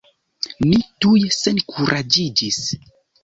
[0.69, 2.59] Mi tuj senkuraĝiĝis.